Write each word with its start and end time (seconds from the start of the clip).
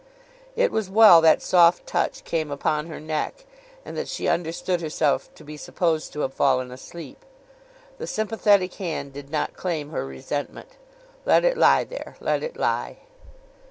It 0.55 0.71
was 0.71 0.89
well 0.89 1.21
that 1.21 1.43
soft 1.43 1.85
touch 1.85 2.23
came 2.23 2.49
upon 2.49 2.87
her 2.87 2.99
neck, 2.99 3.45
and 3.85 3.95
that 3.95 4.07
she 4.07 4.27
understood 4.27 4.81
herself 4.81 5.29
to 5.35 5.43
be 5.43 5.57
supposed 5.57 6.11
to 6.13 6.21
have 6.21 6.33
fallen 6.33 6.71
asleep. 6.71 7.23
The 7.99 8.07
sympathetic 8.07 8.73
hand 8.73 9.13
did 9.13 9.29
not 9.29 9.53
claim 9.55 9.91
her 9.91 10.03
resentment. 10.07 10.69
Let 11.23 11.45
it 11.45 11.55
lie 11.55 11.83
there, 11.83 12.15
let 12.19 12.41
it 12.41 12.57
lie. 12.57 12.97